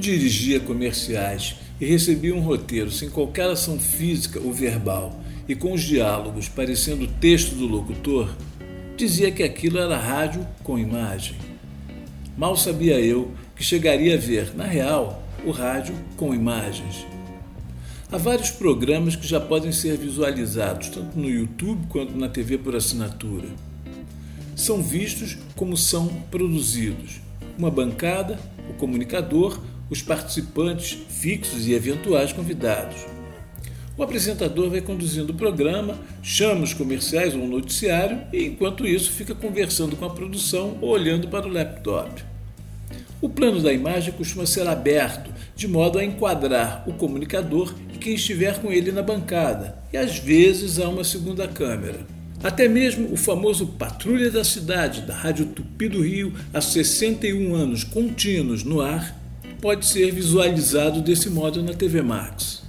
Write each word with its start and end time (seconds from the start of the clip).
Dirigia 0.00 0.58
comerciais 0.58 1.56
e 1.80 1.84
recebia 1.86 2.34
um 2.34 2.40
roteiro 2.40 2.90
sem 2.90 3.08
qualquer 3.08 3.48
ação 3.48 3.78
física 3.78 4.40
ou 4.40 4.52
verbal 4.52 5.20
e 5.46 5.54
com 5.54 5.72
os 5.72 5.82
diálogos 5.82 6.48
parecendo 6.48 7.04
o 7.04 7.08
texto 7.08 7.54
do 7.54 7.66
locutor, 7.66 8.34
dizia 8.96 9.30
que 9.30 9.42
aquilo 9.42 9.78
era 9.78 9.96
rádio 9.96 10.46
com 10.62 10.78
imagem. 10.78 11.36
Mal 12.36 12.56
sabia 12.56 13.00
eu 13.00 13.32
que 13.56 13.62
chegaria 13.62 14.14
a 14.14 14.18
ver, 14.18 14.54
na 14.56 14.64
real, 14.64 15.22
o 15.44 15.50
rádio 15.50 15.94
com 16.16 16.34
imagens. 16.34 17.06
Há 18.12 18.16
vários 18.16 18.50
programas 18.50 19.14
que 19.14 19.26
já 19.26 19.40
podem 19.40 19.72
ser 19.72 19.96
visualizados, 19.96 20.88
tanto 20.88 21.18
no 21.18 21.28
YouTube 21.28 21.86
quanto 21.88 22.16
na 22.16 22.28
TV 22.28 22.58
por 22.58 22.74
assinatura. 22.74 23.48
São 24.56 24.82
vistos 24.82 25.36
como 25.56 25.76
são 25.76 26.08
produzidos. 26.30 27.20
Uma 27.58 27.70
bancada, 27.70 28.38
o 28.68 28.74
comunicador, 28.74 29.60
os 29.90 30.00
participantes 30.00 30.96
fixos 31.08 31.66
e 31.66 31.74
eventuais 31.74 32.32
convidados. 32.32 32.96
O 33.98 34.02
apresentador 34.02 34.70
vai 34.70 34.80
conduzindo 34.80 35.32
o 35.32 35.36
programa, 35.36 35.98
chama 36.22 36.62
os 36.62 36.72
comerciais 36.72 37.34
ou 37.34 37.42
um 37.42 37.48
noticiário 37.48 38.22
e, 38.32 38.46
enquanto 38.46 38.86
isso, 38.86 39.10
fica 39.10 39.34
conversando 39.34 39.94
com 39.96 40.06
a 40.06 40.10
produção 40.10 40.78
ou 40.80 40.90
olhando 40.90 41.28
para 41.28 41.46
o 41.46 41.52
laptop. 41.52 42.24
O 43.20 43.28
plano 43.28 43.60
da 43.60 43.70
imagem 43.70 44.14
costuma 44.14 44.46
ser 44.46 44.66
aberto, 44.66 45.30
de 45.54 45.68
modo 45.68 45.98
a 45.98 46.04
enquadrar 46.04 46.82
o 46.86 46.94
comunicador 46.94 47.74
e 47.92 47.98
quem 47.98 48.14
estiver 48.14 48.58
com 48.60 48.72
ele 48.72 48.90
na 48.90 49.02
bancada, 49.02 49.76
e 49.92 49.98
às 49.98 50.18
vezes 50.18 50.78
há 50.78 50.88
uma 50.88 51.04
segunda 51.04 51.46
câmera. 51.46 52.06
Até 52.42 52.66
mesmo 52.66 53.12
o 53.12 53.18
famoso 53.18 53.66
Patrulha 53.66 54.30
da 54.30 54.42
Cidade, 54.42 55.02
da 55.02 55.14
Rádio 55.14 55.44
Tupi 55.44 55.90
do 55.90 56.00
Rio, 56.00 56.32
há 56.54 56.60
61 56.62 57.54
anos 57.54 57.84
contínuos 57.84 58.64
no 58.64 58.80
ar, 58.80 59.19
pode 59.60 59.84
ser 59.84 60.10
visualizado 60.10 61.02
desse 61.02 61.28
modo 61.28 61.62
na 61.62 61.74
TV 61.74 62.00
Max. 62.00 62.62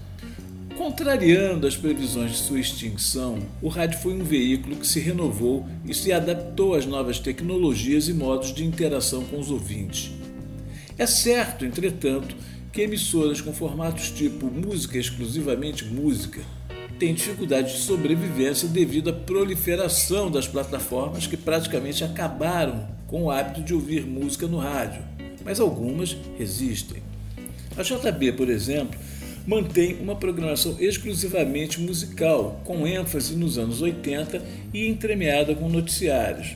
Contrariando 0.78 1.66
as 1.66 1.75
previsões 1.75 2.31
de 2.31 2.38
sua 2.38 2.59
extinção, 2.59 3.39
o 3.61 3.70
rádio 3.70 4.00
foi 4.00 4.14
um 4.14 4.23
veículo 4.23 4.75
que 4.75 4.86
se 4.86 5.00
renovou 5.00 5.66
e 5.88 5.94
se 5.94 6.11
adaptou 6.11 6.73
às 6.75 6.86
novas 6.86 7.17
tecnologias 7.17 8.09
e 8.09 8.14
modos 8.14 8.53
de 8.53 8.66
interação 8.66 9.23
com 9.23 9.39
os 9.39 9.50
ouvintes. 9.50 10.11
É 10.98 11.06
certo, 11.06 11.64
entretanto, 11.64 12.36
que 12.73 12.81
emissoras 12.81 13.39
com 13.39 13.53
formatos 13.53 14.09
tipo 14.09 14.48
música 14.48 14.98
exclusivamente 14.98 15.86
música 15.86 16.42
têm 17.00 17.14
dificuldade 17.14 17.73
de 17.73 17.80
sobrevivência 17.80 18.67
devido 18.67 19.09
à 19.09 19.14
proliferação 19.14 20.30
das 20.30 20.48
plataformas 20.48 21.26
que 21.26 21.38
praticamente 21.38 22.03
acabaram 22.03 22.88
com 23.08 23.23
o 23.23 23.31
hábito 23.31 23.64
de 23.64 23.73
ouvir 23.73 24.05
música 24.05 24.45
no 24.45 24.58
rádio 24.58 25.02
mas 25.44 25.59
algumas 25.59 26.17
resistem. 26.38 27.02
A 27.78 27.84
JB, 27.84 28.34
por 28.34 28.50
exemplo, 28.50 29.00
mantém 29.45 29.98
uma 30.02 30.16
programação 30.16 30.75
exclusivamente 30.80 31.80
musical, 31.80 32.61
com 32.66 32.86
ênfase 32.86 33.36
nos 33.36 33.58
anos 33.58 33.81
80 33.81 34.42
e 34.73 34.88
entremeada 34.88 35.55
com 35.55 35.70
noticiários. 35.70 36.55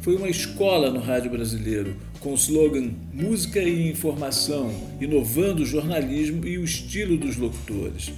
Foi 0.00 0.16
uma 0.16 0.28
escola 0.28 0.90
no 0.90 1.00
rádio 1.00 1.30
brasileiro, 1.30 1.96
com 2.20 2.30
o 2.30 2.34
slogan 2.34 2.90
Música 3.12 3.60
e 3.60 3.90
Informação, 3.90 4.72
inovando 5.00 5.62
o 5.62 5.66
jornalismo 5.66 6.46
e 6.46 6.58
o 6.58 6.64
estilo 6.64 7.16
dos 7.16 7.36
locutores. 7.36 8.12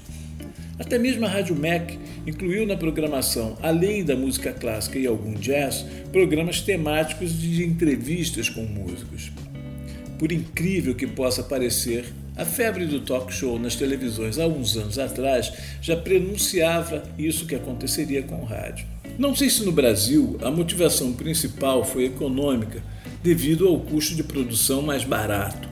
Até 0.79 0.97
mesmo 0.97 1.27
a 1.27 1.29
Rádio 1.29 1.57
MEC 1.57 1.99
incluiu 2.27 2.65
na 2.65 2.77
programação, 2.77 3.59
além 3.61 4.05
da 4.05 4.15
música 4.15 4.53
clássica 4.53 4.99
e 4.99 5.07
algum 5.07 5.35
jazz, 5.35 5.85
programas 6.13 6.61
temáticos 6.61 7.37
de 7.39 7.65
entrevistas 7.65 8.49
com 8.49 8.63
músicos. 8.63 9.33
Por 10.19 10.33
incrível 10.33 10.95
que 10.95 11.07
possa 11.07 11.43
parecer, 11.43 12.13
a 12.37 12.45
febre 12.45 12.87
do 12.87 13.01
talk 13.01 13.33
show 13.33 13.59
nas 13.59 13.77
televisões 13.77 14.39
há 14.39 14.47
uns 14.47 14.77
anos 14.77 14.99
atrás 14.99 15.53
já 15.81 15.97
prenunciava 15.97 17.05
isso 17.17 17.47
que 17.47 17.55
aconteceria 17.55 18.23
com 18.23 18.41
o 18.41 18.45
rádio. 18.45 18.87
Não 19.17 19.35
sei 19.35 19.49
se 19.49 19.65
no 19.65 19.73
Brasil 19.73 20.37
a 20.43 20.51
motivação 20.51 21.13
principal 21.13 21.85
foi 21.85 22.05
econômica, 22.05 22.83
devido 23.23 23.67
ao 23.67 23.81
custo 23.81 24.15
de 24.15 24.23
produção 24.23 24.83
mais 24.83 25.05
barato. 25.05 25.69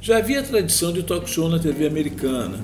Já 0.00 0.18
havia 0.18 0.42
tradição 0.42 0.92
de 0.92 1.02
talk 1.02 1.28
show 1.28 1.48
na 1.48 1.58
TV 1.58 1.86
americana. 1.86 2.58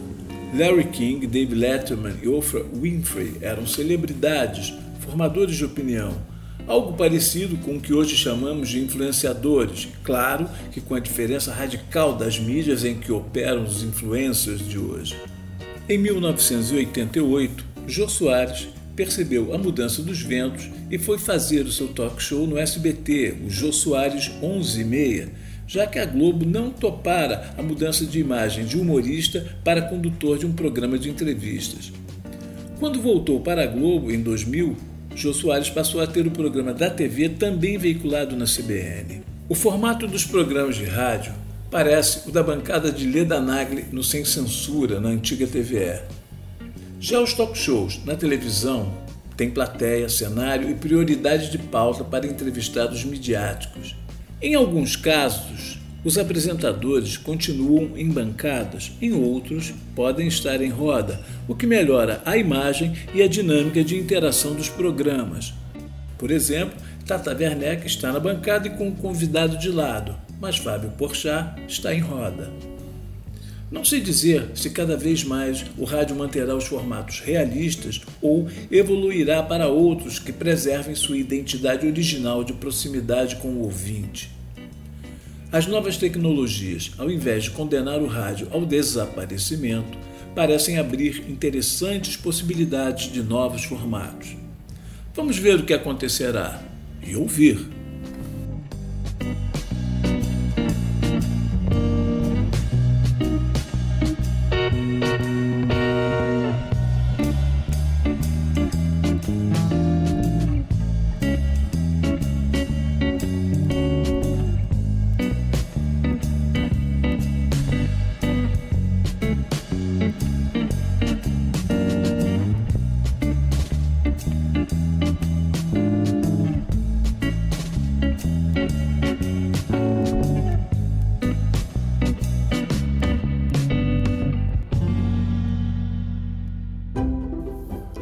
Larry 0.55 0.85
King, 0.89 1.27
Dave 1.27 1.55
Letterman 1.55 2.15
e 2.23 2.29
Oprah 2.29 2.65
Winfrey 2.73 3.39
eram 3.41 3.67
celebridades, 3.67 4.75
formadores 5.01 5.57
de 5.57 5.65
opinião, 5.65 6.17
algo 6.71 6.93
parecido 6.93 7.57
com 7.57 7.77
o 7.77 7.81
que 7.81 7.93
hoje 7.93 8.17
chamamos 8.17 8.69
de 8.69 8.79
influenciadores, 8.79 9.89
claro 10.05 10.49
que 10.71 10.81
com 10.81 10.95
a 10.95 11.01
diferença 11.01 11.53
radical 11.53 12.15
das 12.15 12.39
mídias 12.39 12.85
em 12.85 12.95
que 12.95 13.11
operam 13.11 13.65
os 13.65 13.83
influencers 13.83 14.61
de 14.69 14.79
hoje. 14.79 15.17
Em 15.89 15.99
1988, 15.99 17.65
Jô 17.89 18.09
Soares 18.09 18.69
percebeu 18.95 19.53
a 19.53 19.59
mudança 19.59 20.01
dos 20.01 20.23
ventos 20.23 20.71
e 20.89 20.97
foi 20.97 21.19
fazer 21.19 21.63
o 21.63 21.73
seu 21.73 21.89
talk 21.89 22.23
show 22.23 22.47
no 22.47 22.57
SBT, 22.57 23.39
o 23.45 23.51
Jô 23.51 23.73
Soares 23.73 24.31
11 24.41 24.81
e 24.81 24.85
meia, 24.85 25.29
já 25.67 25.89
que 25.89 25.99
a 25.99 26.07
Globo 26.07 26.47
não 26.47 26.71
topara 26.71 27.53
a 27.59 27.63
mudança 27.65 28.07
de 28.07 28.21
imagem 28.21 28.65
de 28.65 28.79
humorista 28.79 29.57
para 29.65 29.83
condutor 29.83 30.39
de 30.39 30.47
um 30.47 30.53
programa 30.53 30.97
de 30.97 31.11
entrevistas. 31.11 31.93
Quando 32.79 33.03
voltou 33.03 33.41
para 33.41 33.65
a 33.65 33.67
Globo 33.67 34.13
em 34.13 34.23
2000, 34.23 34.77
Jô 35.15 35.35
Soares 35.35 35.69
passou 35.69 36.01
a 36.01 36.07
ter 36.07 36.27
o 36.27 36.31
programa 36.31 36.73
da 36.73 36.89
TV 36.89 37.29
também 37.31 37.77
veiculado 37.77 38.37
na 38.37 38.45
CBN. 38.45 39.23
O 39.49 39.55
formato 39.55 40.07
dos 40.07 40.25
programas 40.25 40.77
de 40.77 40.85
rádio 40.85 41.33
parece 41.71 42.29
o 42.29 42.33
da 42.33 42.43
bancada 42.43 42.93
de 42.93 43.07
Leda 43.07 43.41
Nagli 43.41 43.87
no 43.91 44.03
Sem 44.03 44.25
Censura, 44.25 45.01
na 45.01 45.09
antiga 45.09 45.47
TVE. 45.47 46.01
Já 47.01 47.21
os 47.21 47.35
talk 47.35 47.59
shows 47.59 48.05
na 48.05 48.15
televisão 48.15 48.93
têm 49.37 49.51
plateia, 49.51 50.09
cenário 50.09 50.71
e 50.71 50.75
prioridade 50.75 51.51
de 51.51 51.59
pauta 51.59 52.05
para 52.05 52.27
entrevistados 52.27 53.05
midiáticos. 53.05 53.97
Em 54.41 54.55
alguns 54.55 54.97
casos, 54.97 55.80
os 56.03 56.17
apresentadores 56.17 57.17
continuam 57.17 57.91
em 57.97 58.09
bancadas, 58.09 58.93
em 59.03 59.13
outros 59.13 59.75
podem 59.95 60.29
estar 60.29 60.63
em 60.63 60.71
roda, 60.71 61.21
o 61.47 61.55
que 61.55 61.67
melhora 61.67 62.23
a 62.25 62.37
imagem 62.37 62.95
e 63.15 63.23
a 63.23 63.29
dinâmica 63.29 63.85
de 63.85 63.99
interação 63.99 64.55
dos 64.55 64.69
programas. 64.69 65.53
Por 66.17 66.31
exemplo, 66.31 66.79
Tata 67.07 67.37
Werneck 67.37 67.87
está 67.87 68.13
na 68.13 68.21
bancada 68.21 68.69
e 68.69 68.71
com 68.71 68.89
o 68.89 68.95
convidado 68.95 69.59
de 69.59 69.69
lado, 69.69 70.17
mas 70.41 70.57
Fábio 70.57 70.91
Porchat 70.91 71.61
está 71.69 71.95
em 71.95 72.01
roda. 72.01 72.51
Não 73.71 73.85
sei 73.85 74.01
dizer 74.01 74.51
se 74.55 74.71
cada 74.71 74.97
vez 74.97 75.23
mais 75.23 75.65
o 75.79 75.85
rádio 75.85 76.17
manterá 76.17 76.57
os 76.57 76.65
formatos 76.65 77.21
realistas 77.21 78.01
ou 78.21 78.49
evoluirá 78.71 79.43
para 79.43 79.69
outros 79.69 80.19
que 80.19 80.33
preservem 80.33 80.95
sua 80.95 81.19
identidade 81.19 81.87
original 81.87 82.43
de 82.43 82.53
proximidade 82.53 83.37
com 83.37 83.49
o 83.49 83.63
ouvinte. 83.63 84.40
As 85.53 85.67
novas 85.67 85.97
tecnologias, 85.97 86.93
ao 86.97 87.11
invés 87.11 87.45
de 87.45 87.51
condenar 87.51 88.01
o 88.01 88.07
rádio 88.07 88.47
ao 88.53 88.65
desaparecimento, 88.65 89.99
parecem 90.33 90.79
abrir 90.79 91.25
interessantes 91.29 92.17
possibilidades 92.17 93.13
de 93.13 93.21
novos 93.21 93.65
formatos. 93.65 94.37
Vamos 95.13 95.37
ver 95.39 95.57
o 95.57 95.65
que 95.65 95.75
acontecerá 95.75 96.63
e 97.05 97.17
ouvir. 97.17 97.80